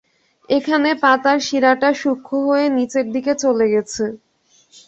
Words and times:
এখানে 0.49 0.89
পাতার 1.03 1.37
শিরাটা 1.47 1.89
সূক্ষ্ম 2.01 2.35
হয়ে 2.47 2.65
নিচের 2.77 3.05
দিকে 3.15 3.33
চলে 3.43 3.65
গেছে। 3.73 4.03